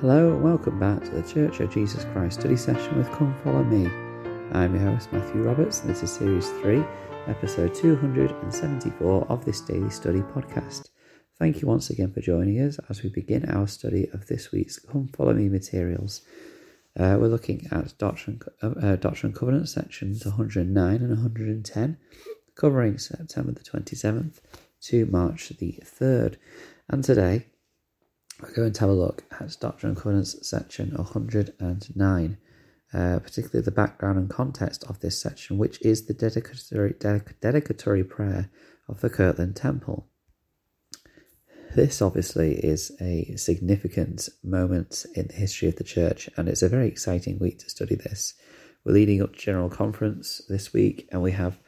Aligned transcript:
Hello 0.00 0.34
and 0.34 0.42
welcome 0.42 0.78
back 0.78 1.02
to 1.02 1.08
the 1.10 1.22
Church 1.22 1.60
of 1.60 1.72
Jesus 1.72 2.04
Christ 2.12 2.40
study 2.40 2.54
session 2.54 2.98
with 2.98 3.10
Come 3.12 3.34
Follow 3.42 3.64
Me. 3.64 3.86
I'm 4.52 4.74
your 4.74 4.92
host 4.92 5.10
Matthew 5.10 5.40
Roberts 5.40 5.80
and 5.80 5.88
this 5.88 6.02
is 6.02 6.12
Series 6.12 6.50
3, 6.60 6.84
episode 7.28 7.74
274 7.74 9.26
of 9.30 9.42
this 9.46 9.62
daily 9.62 9.88
study 9.88 10.20
podcast. 10.20 10.90
Thank 11.38 11.62
you 11.62 11.68
once 11.68 11.88
again 11.88 12.12
for 12.12 12.20
joining 12.20 12.60
us 12.60 12.78
as 12.90 13.02
we 13.02 13.08
begin 13.08 13.48
our 13.48 13.66
study 13.66 14.06
of 14.12 14.26
this 14.26 14.52
week's 14.52 14.78
Come 14.78 15.08
Follow 15.08 15.32
Me 15.32 15.48
materials. 15.48 16.20
Uh, 16.94 17.16
we're 17.18 17.28
looking 17.28 17.66
at 17.70 17.96
Doctrine, 17.96 18.38
uh, 18.60 18.96
Doctrine 18.96 19.30
and 19.30 19.34
Covenant 19.34 19.70
sections 19.70 20.26
109 20.26 20.94
and 20.96 21.08
110, 21.08 21.96
covering 22.54 22.98
September 22.98 23.52
the 23.52 23.60
27th 23.60 24.40
to 24.82 25.06
March 25.06 25.48
the 25.58 25.80
3rd. 25.82 26.36
And 26.86 27.02
today 27.02 27.46
we're 28.40 28.52
going 28.52 28.72
to 28.72 28.80
have 28.80 28.90
a 28.90 28.92
look 28.92 29.24
at 29.40 29.56
Doctrine 29.60 29.92
and 29.92 29.96
Covenants 30.00 30.46
section 30.46 30.90
109, 30.94 32.38
uh, 32.92 33.18
particularly 33.18 33.64
the 33.64 33.70
background 33.70 34.18
and 34.18 34.28
context 34.28 34.84
of 34.84 35.00
this 35.00 35.20
section, 35.20 35.56
which 35.56 35.80
is 35.82 36.06
the 36.06 36.14
dedicatory, 36.14 36.94
dedicatory 37.40 38.04
prayer 38.04 38.50
of 38.88 39.00
the 39.00 39.10
Kirtland 39.10 39.56
Temple. 39.56 40.06
This 41.74 42.00
obviously 42.00 42.54
is 42.54 42.92
a 43.00 43.34
significant 43.36 44.28
moment 44.42 45.04
in 45.14 45.28
the 45.28 45.34
history 45.34 45.68
of 45.68 45.76
the 45.76 45.84
church, 45.84 46.28
and 46.36 46.48
it's 46.48 46.62
a 46.62 46.68
very 46.68 46.88
exciting 46.88 47.38
week 47.38 47.58
to 47.60 47.70
study 47.70 47.94
this. 47.94 48.34
We're 48.84 48.92
leading 48.92 49.22
up 49.22 49.34
to 49.34 49.38
General 49.38 49.68
Conference 49.68 50.42
this 50.48 50.72
week, 50.72 51.08
and 51.10 51.22
we 51.22 51.32
have 51.32 51.58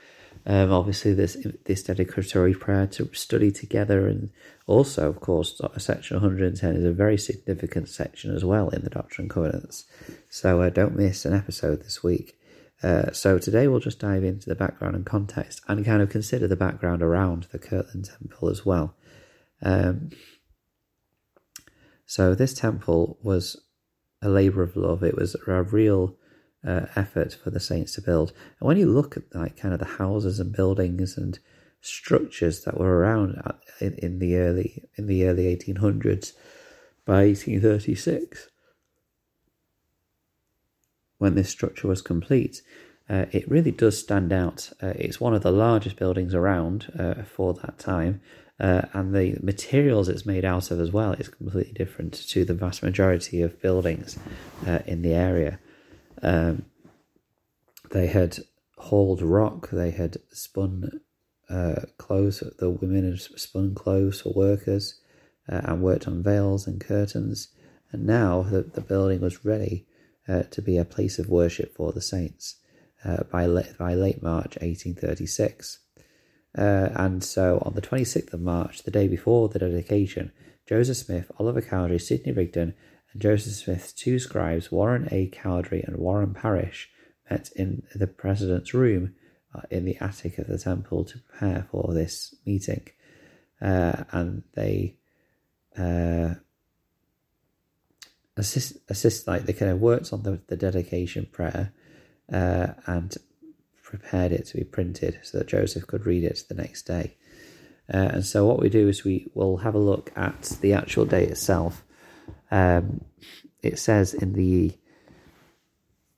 um, 0.48 0.72
obviously, 0.72 1.12
this 1.12 1.36
this 1.66 1.82
dedicatory 1.82 2.54
prayer 2.54 2.86
to 2.88 3.10
study 3.12 3.52
together, 3.52 4.08
and 4.08 4.30
also, 4.66 5.06
of 5.06 5.20
course, 5.20 5.60
section 5.76 6.16
110 6.16 6.74
is 6.74 6.84
a 6.84 6.90
very 6.90 7.18
significant 7.18 7.90
section 7.90 8.34
as 8.34 8.46
well 8.46 8.70
in 8.70 8.82
the 8.82 8.88
Doctrine 8.88 9.24
and 9.24 9.30
Covenants. 9.30 9.84
So 10.30 10.62
uh, 10.62 10.70
don't 10.70 10.96
miss 10.96 11.26
an 11.26 11.34
episode 11.34 11.82
this 11.82 12.02
week. 12.02 12.38
Uh, 12.82 13.12
so 13.12 13.38
today 13.38 13.68
we'll 13.68 13.78
just 13.78 13.98
dive 13.98 14.24
into 14.24 14.48
the 14.48 14.54
background 14.54 14.96
and 14.96 15.04
context, 15.04 15.60
and 15.68 15.84
kind 15.84 16.00
of 16.00 16.08
consider 16.08 16.48
the 16.48 16.56
background 16.56 17.02
around 17.02 17.46
the 17.52 17.58
Kirtland 17.58 18.08
Temple 18.18 18.48
as 18.48 18.64
well. 18.64 18.94
Um, 19.60 20.12
so 22.06 22.34
this 22.34 22.54
temple 22.54 23.18
was 23.22 23.60
a 24.22 24.30
labour 24.30 24.62
of 24.62 24.76
love. 24.76 25.02
It 25.02 25.14
was 25.14 25.36
a 25.46 25.62
real 25.62 26.16
uh, 26.66 26.86
effort 26.96 27.34
for 27.34 27.50
the 27.50 27.60
saints 27.60 27.94
to 27.94 28.02
build. 28.02 28.32
And 28.60 28.66
when 28.66 28.76
you 28.76 28.86
look 28.86 29.16
at 29.16 29.34
like 29.34 29.56
kind 29.56 29.72
of 29.72 29.80
the 29.80 29.86
houses 29.86 30.40
and 30.40 30.52
buildings 30.52 31.16
and 31.16 31.38
structures 31.80 32.64
that 32.64 32.78
were 32.78 32.98
around 32.98 33.40
in, 33.80 33.94
in 33.94 34.18
the 34.18 34.36
early 34.36 34.84
in 34.96 35.06
the 35.06 35.26
early 35.26 35.56
1800s, 35.56 36.32
by 37.04 37.24
1836, 37.24 38.48
when 41.16 41.34
this 41.34 41.48
structure 41.48 41.88
was 41.88 42.02
complete, 42.02 42.60
uh, 43.08 43.24
it 43.32 43.50
really 43.50 43.70
does 43.70 43.98
stand 43.98 44.32
out. 44.32 44.70
Uh, 44.82 44.92
it's 44.96 45.20
one 45.20 45.34
of 45.34 45.42
the 45.42 45.50
largest 45.50 45.96
buildings 45.96 46.34
around 46.34 46.92
uh, 46.98 47.22
for 47.22 47.54
that 47.54 47.78
time, 47.78 48.20
uh, 48.60 48.82
and 48.92 49.14
the 49.14 49.38
materials 49.42 50.08
it's 50.08 50.26
made 50.26 50.44
out 50.44 50.70
of 50.70 50.80
as 50.80 50.92
well 50.92 51.12
is 51.12 51.28
completely 51.28 51.72
different 51.72 52.12
to 52.12 52.44
the 52.44 52.52
vast 52.52 52.82
majority 52.82 53.40
of 53.40 53.60
buildings 53.62 54.18
uh, 54.66 54.80
in 54.86 55.00
the 55.00 55.14
area. 55.14 55.58
Um, 56.22 56.66
they 57.90 58.06
had 58.06 58.38
hauled 58.76 59.22
rock, 59.22 59.70
they 59.70 59.90
had 59.90 60.18
spun 60.32 61.00
uh, 61.48 61.82
clothes, 61.96 62.42
the 62.58 62.70
women 62.70 63.10
had 63.10 63.20
spun 63.20 63.74
clothes 63.74 64.20
for 64.20 64.32
workers 64.34 65.00
uh, 65.50 65.62
and 65.64 65.82
worked 65.82 66.06
on 66.06 66.22
veils 66.22 66.66
and 66.66 66.80
curtains. 66.80 67.48
And 67.92 68.06
now 68.06 68.42
the, 68.42 68.62
the 68.62 68.80
building 68.80 69.20
was 69.20 69.44
ready 69.44 69.86
uh, 70.28 70.42
to 70.42 70.60
be 70.60 70.76
a 70.76 70.84
place 70.84 71.18
of 71.18 71.28
worship 71.28 71.74
for 71.74 71.92
the 71.92 72.02
saints 72.02 72.56
uh, 73.04 73.24
by, 73.30 73.46
late, 73.46 73.78
by 73.78 73.94
late 73.94 74.22
March 74.22 74.56
1836. 74.60 75.78
Uh, 76.56 76.88
and 76.94 77.22
so 77.22 77.62
on 77.64 77.74
the 77.74 77.80
26th 77.80 78.32
of 78.32 78.40
March, 78.40 78.82
the 78.82 78.90
day 78.90 79.08
before 79.08 79.48
the 79.48 79.58
dedication, 79.58 80.32
Joseph 80.66 80.96
Smith, 80.98 81.30
Oliver 81.38 81.62
Cowdery, 81.62 81.98
Sidney 81.98 82.32
Rigdon, 82.32 82.74
Joseph 83.18 83.54
Smith's 83.54 83.92
two 83.92 84.18
scribes, 84.18 84.70
Warren 84.70 85.08
A. 85.10 85.28
Cowdery 85.28 85.86
and 85.86 85.96
Warren 85.96 86.34
Parrish, 86.34 86.90
met 87.28 87.50
in 87.56 87.82
the 87.94 88.06
president's 88.06 88.72
room 88.72 89.14
uh, 89.54 89.62
in 89.70 89.84
the 89.84 89.96
attic 90.00 90.38
of 90.38 90.46
the 90.46 90.58
temple 90.58 91.04
to 91.04 91.18
prepare 91.18 91.66
for 91.70 91.92
this 91.92 92.34
meeting. 92.46 92.86
Uh, 93.60 94.04
and 94.12 94.44
they 94.54 94.96
uh, 95.76 96.34
assist, 98.36 98.78
assist, 98.88 99.26
like 99.26 99.46
they 99.46 99.52
kind 99.52 99.72
of 99.72 99.80
worked 99.80 100.12
on 100.12 100.22
the, 100.22 100.40
the 100.46 100.56
dedication 100.56 101.26
prayer 101.30 101.72
uh, 102.32 102.68
and 102.86 103.16
prepared 103.82 104.32
it 104.32 104.46
to 104.46 104.56
be 104.56 104.64
printed 104.64 105.18
so 105.22 105.38
that 105.38 105.48
Joseph 105.48 105.86
could 105.86 106.06
read 106.06 106.24
it 106.24 106.44
the 106.48 106.54
next 106.54 106.82
day. 106.82 107.16
Uh, 107.92 107.96
and 107.96 108.26
so 108.26 108.46
what 108.46 108.60
we 108.60 108.68
do 108.68 108.86
is 108.88 109.02
we 109.02 109.26
will 109.34 109.58
have 109.58 109.74
a 109.74 109.78
look 109.78 110.12
at 110.14 110.42
the 110.60 110.74
actual 110.74 111.06
day 111.06 111.24
itself 111.24 111.82
um, 112.50 113.04
it 113.62 113.78
says 113.78 114.14
in 114.14 114.32
the 114.32 114.76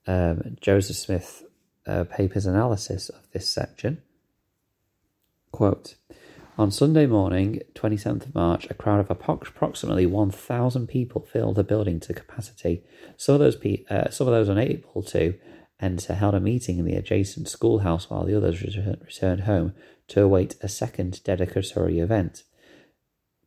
um, 0.06 0.56
Joseph 0.60 0.96
Smith 0.96 1.44
uh, 1.86 2.04
paper's 2.04 2.46
analysis 2.46 3.08
of 3.08 3.22
this 3.32 3.48
section, 3.48 4.02
quote, 5.52 5.94
on 6.58 6.70
Sunday 6.70 7.06
morning, 7.06 7.62
27th 7.74 8.26
of 8.26 8.34
March, 8.34 8.66
a 8.68 8.74
crowd 8.74 9.00
of 9.00 9.10
approximately 9.10 10.04
1,000 10.04 10.86
people 10.86 11.22
filled 11.22 11.56
the 11.56 11.64
building 11.64 11.98
to 12.00 12.12
capacity. 12.12 12.82
Some 13.16 13.36
of 13.36 13.40
those, 13.40 13.56
pe- 13.56 13.84
uh, 13.88 14.10
some 14.10 14.26
of 14.28 14.34
those 14.34 14.50
unable 14.50 15.02
to 15.04 15.38
enter 15.80 16.14
held 16.14 16.34
a 16.34 16.40
meeting 16.40 16.78
in 16.78 16.84
the 16.84 16.96
adjacent 16.96 17.48
schoolhouse 17.48 18.10
while 18.10 18.26
the 18.26 18.36
others 18.36 18.62
returned 18.62 19.42
home 19.42 19.72
to 20.08 20.22
await 20.22 20.56
a 20.60 20.68
second 20.68 21.24
dedicatory 21.24 21.98
event. 21.98 22.42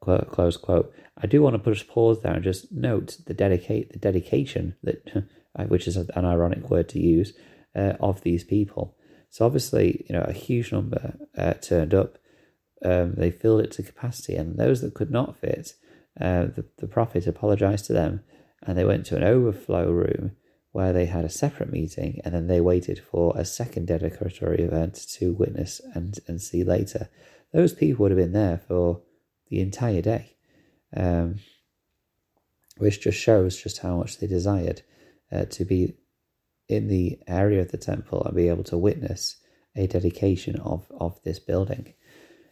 Quote, 0.03 0.31
close 0.31 0.57
quote. 0.57 0.93
I 1.17 1.27
do 1.27 1.41
want 1.41 1.53
to 1.53 1.59
put 1.59 1.81
a 1.81 1.85
pause 1.85 2.21
there 2.21 2.33
and 2.33 2.43
just 2.43 2.73
note 2.73 3.19
the 3.25 3.33
dedicate 3.33 3.93
the 3.93 3.99
dedication 3.99 4.75
that, 4.83 5.25
which 5.69 5.87
is 5.87 5.95
an 5.95 6.25
ironic 6.25 6.69
word 6.69 6.89
to 6.89 6.99
use, 6.99 7.31
uh, 7.73 7.93
of 8.01 8.19
these 8.19 8.43
people. 8.43 8.97
So 9.29 9.45
obviously, 9.45 10.05
you 10.09 10.13
know, 10.13 10.25
a 10.27 10.33
huge 10.33 10.73
number 10.73 11.15
uh, 11.37 11.53
turned 11.53 11.93
up. 11.93 12.17
Um, 12.83 13.13
they 13.15 13.31
filled 13.31 13.61
it 13.61 13.71
to 13.71 13.83
capacity, 13.83 14.35
and 14.35 14.57
those 14.57 14.81
that 14.81 14.93
could 14.93 15.09
not 15.09 15.37
fit, 15.37 15.75
uh, 16.19 16.47
the, 16.47 16.65
the 16.79 16.87
prophet 16.87 17.25
apologized 17.25 17.85
to 17.85 17.93
them, 17.93 18.25
and 18.61 18.77
they 18.77 18.83
went 18.83 19.05
to 19.05 19.15
an 19.15 19.23
overflow 19.23 19.89
room 19.89 20.35
where 20.73 20.91
they 20.91 21.05
had 21.05 21.23
a 21.23 21.29
separate 21.29 21.71
meeting, 21.71 22.19
and 22.25 22.33
then 22.33 22.47
they 22.47 22.59
waited 22.59 22.99
for 22.99 23.31
a 23.37 23.45
second 23.45 23.87
dedicatory 23.87 24.59
event 24.63 24.95
to 25.13 25.31
witness 25.31 25.79
and, 25.93 26.19
and 26.27 26.41
see 26.41 26.65
later. 26.65 27.07
Those 27.53 27.71
people 27.71 28.03
would 28.03 28.11
have 28.11 28.19
been 28.19 28.33
there 28.33 28.59
for 28.67 28.99
the 29.53 29.61
entire 29.61 30.01
day 30.01 30.35
um, 30.95 31.39
which 32.77 33.01
just 33.01 33.17
shows 33.17 33.61
just 33.61 33.79
how 33.79 33.97
much 33.97 34.17
they 34.17 34.27
desired 34.27 34.81
uh, 35.31 35.45
to 35.45 35.63
be 35.63 35.95
in 36.67 36.87
the 36.87 37.19
area 37.27 37.61
of 37.61 37.71
the 37.71 37.77
temple 37.77 38.23
and 38.23 38.35
be 38.35 38.49
able 38.49 38.63
to 38.63 38.77
witness 38.77 39.37
a 39.75 39.85
dedication 39.85 40.55
of, 40.59 40.91
of 40.99 41.21
this 41.23 41.39
building. 41.39 41.93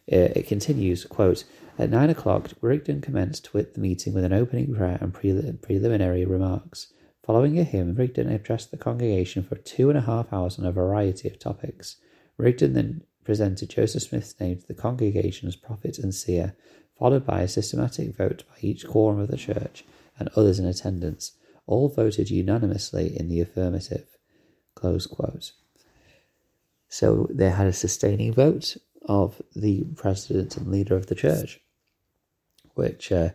It, 0.06 0.36
it 0.36 0.46
continues, 0.46 1.04
quote, 1.04 1.44
At 1.78 1.90
nine 1.90 2.10
o'clock, 2.10 2.50
Rigdon 2.60 3.00
commenced 3.00 3.52
with 3.52 3.74
the 3.74 3.80
meeting 3.80 4.14
with 4.14 4.24
an 4.24 4.32
opening 4.32 4.74
prayer 4.74 4.98
and 5.00 5.12
pre- 5.12 5.52
preliminary 5.60 6.24
remarks. 6.24 6.92
Following 7.24 7.58
a 7.58 7.64
hymn, 7.64 7.94
Rigdon 7.94 8.28
addressed 8.28 8.70
the 8.70 8.76
congregation 8.76 9.42
for 9.42 9.56
two 9.56 9.88
and 9.88 9.98
a 9.98 10.02
half 10.02 10.32
hours 10.32 10.58
on 10.58 10.66
a 10.66 10.72
variety 10.72 11.28
of 11.28 11.38
topics. 11.38 11.96
Rigdon 12.36 12.74
then 12.74 13.02
presented 13.24 13.70
Joseph 13.70 14.02
Smith's 14.02 14.38
name 14.40 14.58
to 14.58 14.66
the 14.66 14.74
congregation 14.74 15.48
as 15.48 15.56
prophet 15.56 15.98
and 15.98 16.14
seer, 16.14 16.54
followed 17.02 17.26
by 17.26 17.40
a 17.40 17.48
systematic 17.48 18.16
vote 18.16 18.44
by 18.48 18.54
each 18.60 18.86
quorum 18.86 19.18
of 19.18 19.26
the 19.26 19.36
church 19.36 19.84
and 20.20 20.28
others 20.36 20.60
in 20.60 20.66
attendance. 20.66 21.32
All 21.66 21.88
voted 21.88 22.30
unanimously 22.30 23.18
in 23.18 23.28
the 23.28 23.40
affirmative. 23.40 24.06
So 26.88 27.26
they 27.28 27.50
had 27.50 27.66
a 27.66 27.72
sustaining 27.72 28.32
vote 28.32 28.76
of 29.06 29.42
the 29.56 29.82
president 29.96 30.56
and 30.56 30.68
leader 30.68 30.94
of 30.94 31.06
the 31.06 31.16
church, 31.16 31.60
which 32.74 33.10
uh, 33.10 33.30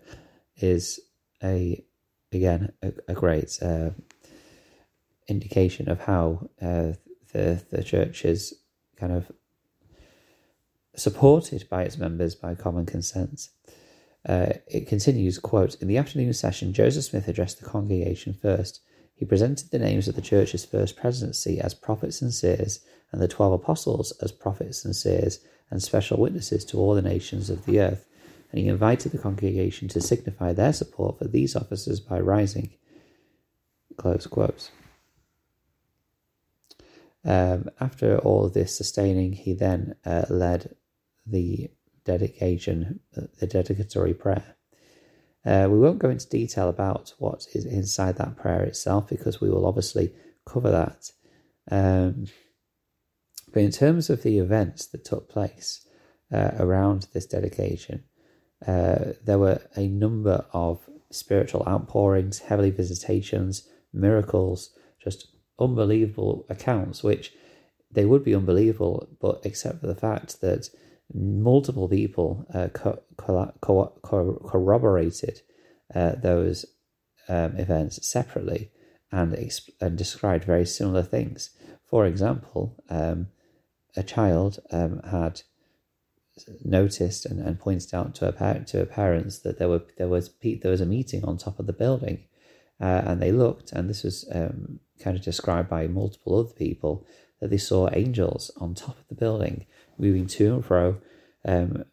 is 0.56 1.02
a 1.44 1.84
again 2.32 2.72
a, 2.82 2.94
a 3.10 3.14
great 3.14 3.60
uh, 3.62 3.90
indication 5.28 5.90
of 5.90 6.00
how 6.00 6.50
uh, 6.62 6.94
the 7.34 7.62
the 7.70 7.84
church 7.84 8.24
is 8.24 8.54
kind 8.96 9.12
of 9.12 9.30
supported 10.98 11.70
by 11.70 11.84
its 11.84 11.98
members 11.98 12.36
by 12.36 12.56
common 12.56 12.86
consent. 12.86 13.50
Uh, 14.28 14.54
it 14.68 14.88
continues, 14.88 15.40
quote, 15.40 15.76
In 15.76 15.88
the 15.88 15.98
afternoon 15.98 16.34
session, 16.34 16.74
Joseph 16.74 17.06
Smith 17.06 17.28
addressed 17.28 17.60
the 17.60 17.70
congregation 17.70 18.34
first. 18.34 18.82
He 19.16 19.26
presented 19.26 19.72
the 19.72 19.80
names 19.80 20.08
of 20.08 20.16
the 20.16 20.22
church's 20.22 20.66
first 20.66 20.98
presidency 20.98 21.60
as 21.62 21.74
prophets 21.74 22.22
and 22.22 22.34
seers, 22.34 22.82
and 23.12 23.22
the 23.22 23.28
twelve 23.28 23.54
apostles 23.54 24.12
as 24.22 24.32
prophets 24.32 24.84
and 24.84 24.96
seers, 24.96 25.40
and 25.70 25.82
special 25.82 26.18
witnesses 26.20 26.66
to 26.66 26.78
all 26.78 26.94
the 26.94 27.02
nations 27.02 27.50
of 27.50 27.66
the 27.66 27.80
earth. 27.80 28.06
and 28.52 28.60
he 28.62 28.68
invited 28.68 29.12
the 29.12 29.18
congregation 29.18 29.88
to 29.90 30.00
signify 30.00 30.54
their 30.54 30.72
support 30.72 31.18
for 31.18 31.28
these 31.28 31.56
officers 31.56 32.00
by 32.00 32.20
rising. 32.20 32.70
Close 33.98 34.26
quotes. 34.28 34.72
Um, 37.26 37.70
after 37.82 38.18
all 38.20 38.48
this 38.48 38.76
sustaining, 38.76 39.34
he 39.34 39.54
then 39.54 39.96
uh, 40.06 40.26
led 40.30 40.76
the 41.30 41.70
dedication, 42.06 43.00
the 43.14 43.48
dedicatory 43.48 44.14
prayer. 44.14 44.56
Uh, 45.46 45.68
we 45.70 45.80
won't 45.80 46.00
go 46.00 46.10
into 46.10 46.28
detail 46.28 46.68
about 46.68 47.14
what 47.20 47.46
is 47.54 47.66
inside 47.66 48.18
that 48.18 48.36
prayer 48.36 48.64
itself 48.64 49.08
because 49.08 49.40
we 49.40 49.50
will 49.50 49.66
obviously 49.66 50.14
cover 50.46 50.72
that. 50.72 51.12
Um, 51.70 52.28
but 53.54 53.64
in 53.64 53.72
terms 53.72 54.10
of 54.10 54.24
the 54.24 54.40
events 54.40 54.88
that 54.88 55.06
took 55.06 55.30
place 55.30 55.88
uh, 56.34 56.52
around 56.60 57.08
this 57.14 57.26
dedication, 57.26 58.04
uh, 58.66 59.14
there 59.24 59.40
were 59.40 59.62
a 59.76 59.88
number 59.88 60.46
of 60.52 60.82
spiritual 61.12 61.64
outpourings, 61.68 62.40
heavenly 62.40 62.72
visitations, 62.72 63.68
miracles, 63.94 64.72
just 65.02 65.28
unbelievable 65.60 66.46
accounts, 66.50 67.04
which 67.04 67.34
they 67.92 68.06
would 68.06 68.24
be 68.24 68.36
unbelievable, 68.36 69.08
but 69.22 69.42
except 69.44 69.80
for 69.80 69.88
the 69.88 69.96
fact 69.96 70.42
that 70.42 70.70
multiple 71.14 71.88
people 71.88 72.46
uh, 72.54 72.68
co- 72.74 73.02
co- 73.18 73.54
co- 73.62 74.42
corroborated 74.46 75.42
uh, 75.94 76.16
those 76.16 76.66
um, 77.30 77.56
events 77.58 78.06
separately 78.08 78.72
and, 79.12 79.34
exp- 79.34 79.70
and 79.80 79.98
described 79.98 80.44
very 80.44 80.66
similar 80.66 81.04
things. 81.04 81.52
For 81.86 82.06
example, 82.06 82.76
um, 82.90 83.28
a 83.96 84.04
child 84.04 84.60
um, 84.72 85.02
had 85.10 85.42
noticed 86.64 87.26
and, 87.26 87.40
and 87.40 87.60
pointed 87.60 87.94
out 87.94 88.16
to 88.16 88.32
her 88.32 88.64
to 88.68 88.78
her 88.78 88.86
parents 88.86 89.40
that 89.40 89.58
there 89.58 89.70
were 89.70 89.84
there 89.98 90.08
was 90.08 90.30
there 90.42 90.72
was 90.72 90.82
a 90.82 90.86
meeting 90.86 91.24
on 91.24 91.38
top 91.38 91.60
of 91.60 91.68
the 91.68 91.74
building, 91.74 92.26
uh, 92.80 93.02
and 93.06 93.22
they 93.22 93.32
looked, 93.32 93.72
and 93.72 93.90
this 93.90 94.04
was 94.04 94.30
um, 94.34 94.80
kind 95.02 95.18
of 95.18 95.24
described 95.24 95.70
by 95.70 95.88
multiple 95.88 96.38
other 96.40 96.54
people 96.54 97.06
that 97.40 97.50
they 97.50 97.58
saw 97.58 97.90
angels 97.94 98.52
on 98.58 98.74
top 98.74 98.98
of 99.00 99.08
the 99.10 99.16
building 99.16 99.66
moving 99.98 100.28
to 100.28 100.54
and 100.54 100.66
fro, 100.66 100.98
um, 101.46 101.86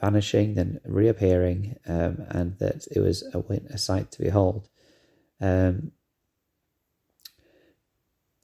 vanishing 0.00 0.54
then 0.54 0.80
reappearing, 0.84 1.76
um, 1.86 2.24
and 2.30 2.58
that 2.58 2.86
it 2.90 3.00
was 3.00 3.22
a, 3.34 3.38
a 3.70 3.78
sight 3.78 4.10
to 4.12 4.22
behold. 4.22 4.68
Um, 5.40 5.92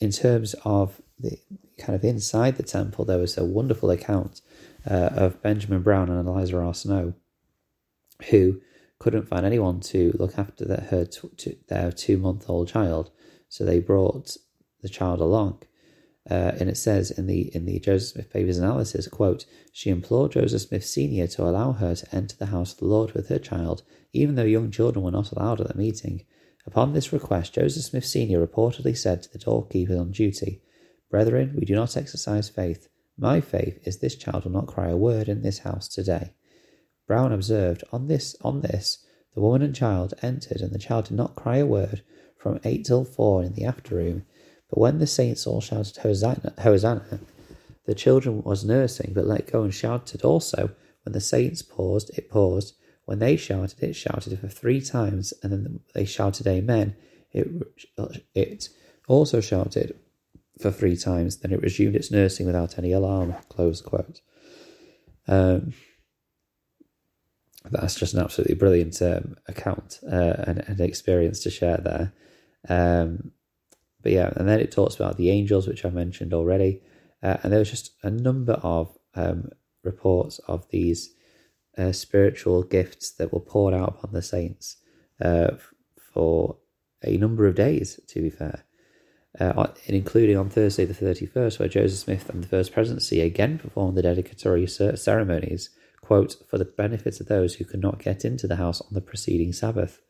in 0.01 0.11
terms 0.11 0.55
of 0.65 1.01
the 1.19 1.39
kind 1.79 1.97
of 1.97 2.05
inside 2.05 2.57
the 2.57 2.63
temple, 2.63 3.05
there 3.05 3.19
was 3.19 3.37
a 3.37 3.45
wonderful 3.45 3.91
account 3.91 4.41
uh, 4.89 5.11
of 5.13 5.43
Benjamin 5.43 5.83
Brown 5.83 6.11
and 6.11 6.29
Eliza 6.29 6.59
R. 6.59 6.75
Snow, 6.75 7.15
who 8.31 8.61
couldn't 8.99 9.29
find 9.29 9.45
anyone 9.45 9.81
to 9.81 10.15
look 10.19 10.39
after 10.39 10.65
their, 10.65 10.87
her 10.91 11.05
t- 11.05 11.59
their 11.69 11.91
two 11.91 12.17
month 12.17 12.49
old 12.49 12.69
child, 12.69 13.11
so 13.49 13.65
they 13.65 13.79
brought 13.79 14.37
the 14.83 14.89
child 14.89 15.21
along. 15.21 15.63
Uh, 16.31 16.53
and 16.59 16.71
it 16.71 16.77
says 16.77 17.11
in 17.11 17.27
the 17.27 17.55
in 17.55 17.67
the 17.67 17.79
Joseph 17.79 18.13
Smith 18.13 18.33
Papers 18.33 18.57
analysis, 18.57 19.07
quote, 19.09 19.45
she 19.73 19.91
implored 19.91 20.33
Joseph 20.33 20.63
Smith 20.63 20.85
Sr. 20.85 21.27
to 21.27 21.43
allow 21.43 21.73
her 21.73 21.95
to 21.95 22.15
enter 22.15 22.37
the 22.37 22.47
house 22.47 22.73
of 22.73 22.79
the 22.79 22.87
Lord 22.87 23.13
with 23.13 23.29
her 23.29 23.39
child, 23.39 23.83
even 24.13 24.35
though 24.35 24.45
young 24.45 24.71
children 24.71 25.05
were 25.05 25.11
not 25.11 25.33
allowed 25.33 25.61
at 25.61 25.69
the 25.69 25.75
meeting. 25.75 26.25
Upon 26.67 26.93
this 26.95 27.13
request, 27.13 27.55
Joseph 27.55 27.85
Smith 27.85 28.07
Sr. 28.07 28.45
reportedly 28.45 28.97
said 28.97 29.23
to 29.23 29.33
the 29.33 29.39
doorkeeper 29.39 29.99
on 29.99 30.13
duty, 30.13 30.63
Brethren, 31.11 31.55
we 31.57 31.67
do 31.67 31.75
not 31.75 31.97
exercise 31.97 32.49
faith. 32.49 32.89
My 33.19 33.41
faith 33.43 33.87
is 33.87 33.99
this 33.99 34.17
child 34.17 34.45
will 34.45 34.53
not 34.53 34.67
cry 34.67 34.89
a 34.89 34.97
word 34.97 35.29
in 35.29 35.43
this 35.43 35.59
house 35.59 35.89
today. 35.89 36.33
Brown 37.07 37.33
observed, 37.33 37.85
On 37.93 38.09
this, 38.09 38.35
on 38.41 38.63
this, 38.63 39.05
the 39.35 39.41
woman 39.41 39.61
and 39.61 39.75
child 39.75 40.15
entered, 40.23 40.63
and 40.63 40.73
the 40.73 40.79
child 40.79 41.07
did 41.07 41.17
not 41.17 41.37
cry 41.37 41.59
a 41.59 41.67
word 41.67 42.03
from 42.39 42.61
eight 42.65 42.87
till 42.87 43.05
four 43.05 43.43
in 43.43 43.53
the 43.53 43.65
after 43.65 43.97
room. 43.97 44.25
But 44.71 44.79
when 44.79 44.99
the 44.99 45.07
saints 45.07 45.47
all 45.47 45.61
shouted 45.61 45.97
Hosanna, 45.99 46.53
Hosanna, 46.59 47.21
the 47.87 47.95
children 47.95 48.43
was 48.43 48.65
nursing, 48.65 49.13
but 49.15 49.27
let 49.27 49.51
go 49.51 49.63
and 49.63 49.75
shouted 49.75 50.23
also. 50.23 50.71
When 51.03 51.13
the 51.13 51.21
saints 51.21 51.63
paused, 51.63 52.11
it 52.17 52.31
paused. 52.31 52.75
When 53.05 53.19
they 53.19 53.37
shouted, 53.37 53.83
it 53.83 53.95
shouted 53.95 54.39
for 54.39 54.49
three 54.49 54.81
times, 54.81 55.35
and 55.43 55.53
then 55.53 55.81
they 55.95 56.07
shouted 56.07 56.47
Amen. 56.47 56.97
It, 57.33 57.49
it 58.35 58.69
also 59.07 59.41
shouted 59.41 59.99
for 60.61 60.71
three 60.71 60.97
times, 60.97 61.39
then 61.39 61.53
it 61.53 61.61
resumed 61.61 61.97
its 61.97 62.11
nursing 62.11 62.47
without 62.47 62.79
any 62.79 62.93
alarm. 62.93 63.35
Close 63.49 63.83
quote. 63.83 64.21
Um, 65.27 65.75
that's 67.71 67.97
just 67.97 68.15
an 68.15 68.21
absolutely 68.21 68.55
brilliant 68.55 69.01
um, 69.03 69.37
account 69.49 70.01
uh, 70.11 70.35
and, 70.47 70.59
and 70.67 70.81
experience 70.81 71.41
to 71.41 71.51
share 71.51 71.79
there. 71.79 72.13
Um, 72.69 73.33
but 74.05 74.13
yeah, 74.13 74.31
and 74.37 74.49
then 74.49 74.61
it 74.61 74.71
talks 74.71 74.95
about 74.95 75.17
the 75.17 75.31
angels, 75.31 75.67
which 75.67 75.85
I 75.85 75.91
mentioned 75.91 76.33
already, 76.33 76.83
uh, 77.23 77.39
and 77.43 77.53
there 77.53 77.59
was 77.59 77.71
just 77.71 77.91
a 78.05 78.11
number 78.11 78.53
of 78.63 78.97
um, 79.17 79.49
reports 79.83 80.39
of 80.47 80.71
these 80.71 81.13
uh, 81.77 81.91
spiritual 81.91 82.63
gifts 82.63 83.11
that 83.17 83.33
were 83.33 83.41
poured 83.41 83.75
out 83.75 83.89
upon 83.89 84.13
the 84.13 84.23
saints 84.23 84.77
uh, 85.21 85.53
for 86.13 86.59
a 87.03 87.17
number 87.17 87.49
of 87.49 87.57
days. 87.57 87.99
To 88.09 88.23
be 88.23 88.31
fair, 88.31 88.65
uh, 89.41 89.67
including 89.87 90.37
on 90.37 90.51
Thursday 90.51 90.85
the 90.85 90.95
thirty 90.95 91.27
first, 91.27 91.59
where 91.59 91.69
Joseph 91.69 91.99
Smith 91.99 92.29
and 92.29 92.45
the 92.45 92.49
First 92.49 92.73
Presidency 92.73 93.21
again 93.21 93.59
performed 93.59 93.97
the 93.97 94.03
dedicatory 94.03 94.69
ceremonies 94.69 95.71
quote, 96.05 96.37
for 96.47 96.59
the 96.59 96.67
benefit 96.67 97.19
of 97.19 97.29
those 97.29 97.55
who 97.55 97.65
could 97.65 97.81
not 97.81 97.99
get 97.99 98.25
into 98.25 98.47
the 98.47 98.57
house 98.57 98.81
on 98.83 98.89
the 98.93 99.01
preceding 99.01 99.53
Sabbath, 99.53 100.03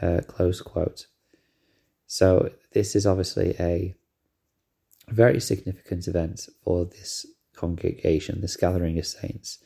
uh, 0.00 0.20
close 0.26 0.60
quote. 0.60 1.06
So 2.12 2.50
this 2.74 2.94
is 2.94 3.06
obviously 3.06 3.56
a 3.58 3.94
very 5.08 5.40
significant 5.40 6.06
event 6.06 6.46
for 6.62 6.84
this 6.84 7.24
congregation, 7.54 8.42
this 8.42 8.54
gathering 8.54 8.98
of 8.98 9.06
saints. 9.06 9.60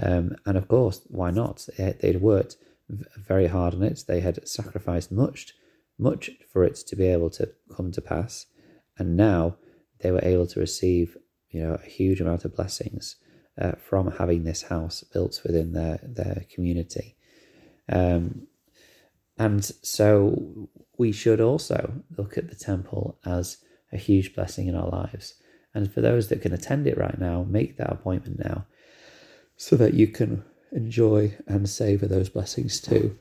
Um, 0.00 0.36
and 0.46 0.56
of 0.56 0.68
course, 0.68 1.00
why 1.08 1.32
not? 1.32 1.66
They'd 1.76 2.20
worked 2.20 2.56
very 2.88 3.48
hard 3.48 3.74
on 3.74 3.82
it. 3.82 4.04
They 4.06 4.20
had 4.20 4.46
sacrificed 4.46 5.10
much, 5.10 5.54
much 5.98 6.30
for 6.52 6.62
it 6.62 6.76
to 6.86 6.94
be 6.94 7.08
able 7.08 7.30
to 7.30 7.50
come 7.76 7.90
to 7.90 8.00
pass. 8.00 8.46
And 8.96 9.16
now 9.16 9.56
they 9.98 10.12
were 10.12 10.22
able 10.22 10.46
to 10.46 10.60
receive, 10.60 11.16
you 11.50 11.64
know, 11.64 11.74
a 11.74 11.88
huge 11.88 12.20
amount 12.20 12.44
of 12.44 12.54
blessings 12.54 13.16
uh, 13.60 13.72
from 13.72 14.12
having 14.12 14.44
this 14.44 14.62
house 14.62 15.02
built 15.02 15.40
within 15.44 15.72
their 15.72 15.98
their 16.04 16.44
community. 16.48 17.16
Um, 17.88 18.46
and 19.38 19.64
so 19.64 20.68
we 20.98 21.12
should 21.12 21.40
also 21.40 22.02
look 22.16 22.36
at 22.36 22.48
the 22.48 22.56
temple 22.56 23.18
as 23.24 23.58
a 23.92 23.96
huge 23.96 24.34
blessing 24.34 24.66
in 24.66 24.74
our 24.74 24.88
lives. 24.88 25.34
And 25.74 25.92
for 25.92 26.00
those 26.00 26.28
that 26.28 26.42
can 26.42 26.52
attend 26.52 26.86
it 26.86 26.98
right 26.98 27.18
now, 27.18 27.44
make 27.48 27.76
that 27.76 27.92
appointment 27.92 28.40
now 28.40 28.66
so 29.56 29.76
that 29.76 29.94
you 29.94 30.08
can 30.08 30.44
enjoy 30.72 31.36
and 31.46 31.68
savor 31.68 32.06
those 32.06 32.28
blessings 32.28 32.80
too. 32.80 33.16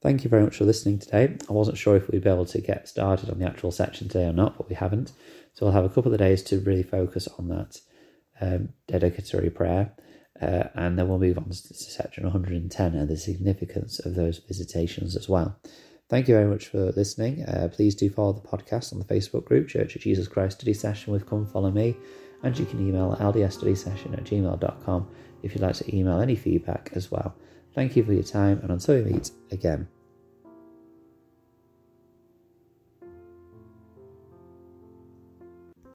Thank 0.00 0.22
you 0.22 0.30
very 0.30 0.44
much 0.44 0.56
for 0.56 0.64
listening 0.64 0.98
today. 0.98 1.36
I 1.48 1.52
wasn't 1.52 1.78
sure 1.78 1.96
if 1.96 2.08
we'd 2.08 2.22
be 2.22 2.30
able 2.30 2.46
to 2.46 2.60
get 2.60 2.88
started 2.88 3.30
on 3.30 3.38
the 3.38 3.46
actual 3.46 3.72
section 3.72 4.08
today 4.08 4.26
or 4.26 4.32
not, 4.32 4.56
but 4.56 4.68
we 4.68 4.76
haven't. 4.76 5.12
So 5.54 5.66
I'll 5.66 5.72
have 5.72 5.84
a 5.84 5.88
couple 5.88 6.12
of 6.12 6.18
days 6.18 6.42
to 6.44 6.60
really 6.60 6.84
focus 6.84 7.28
on 7.38 7.48
that 7.48 7.80
um, 8.40 8.68
dedicatory 8.86 9.50
prayer. 9.50 9.92
Uh, 10.40 10.64
and 10.74 10.98
then 10.98 11.08
we'll 11.08 11.18
move 11.18 11.38
on 11.38 11.48
to 11.48 11.54
section 11.54 12.24
110 12.24 12.94
and 12.94 13.08
the 13.08 13.16
significance 13.16 13.98
of 13.98 14.14
those 14.14 14.38
visitations 14.38 15.16
as 15.16 15.28
well. 15.28 15.58
Thank 16.08 16.28
you 16.28 16.34
very 16.34 16.48
much 16.48 16.68
for 16.68 16.92
listening. 16.92 17.44
Uh, 17.44 17.68
please 17.70 17.94
do 17.94 18.08
follow 18.08 18.32
the 18.32 18.40
podcast 18.40 18.92
on 18.92 18.98
the 18.98 19.04
Facebook 19.04 19.44
group, 19.44 19.68
Church 19.68 19.94
of 19.94 20.02
Jesus 20.02 20.26
Christ 20.26 20.58
Study 20.58 20.72
Session 20.72 21.12
with 21.12 21.28
Come 21.28 21.44
Follow 21.44 21.70
Me. 21.70 21.96
And 22.42 22.56
you 22.58 22.64
can 22.64 22.86
email 22.86 23.16
ldsstudysession 23.20 24.12
at 24.14 24.24
gmail.com 24.24 25.08
if 25.42 25.54
you'd 25.54 25.62
like 25.62 25.76
to 25.76 25.96
email 25.96 26.20
any 26.20 26.36
feedback 26.36 26.90
as 26.94 27.10
well. 27.10 27.34
Thank 27.74 27.96
you 27.96 28.04
for 28.04 28.12
your 28.12 28.22
time, 28.22 28.60
and 28.62 28.70
until 28.70 28.96
we 28.96 29.12
meet 29.12 29.30
again. 29.50 29.88